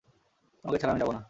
তোমাকে 0.65 0.77
ছাড়া 0.79 0.91
আমি 0.93 0.99
যাব 0.99 1.09
না। 1.11 1.19